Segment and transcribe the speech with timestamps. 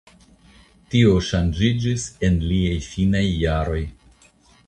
[0.93, 3.85] Tio ŝanĝiĝis en liaj finaj jaroj.